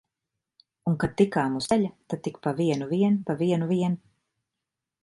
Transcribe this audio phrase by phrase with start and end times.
[0.91, 4.01] Un kad tikām uz ceļa, tad tik pa vienu vien, pa vienu vien!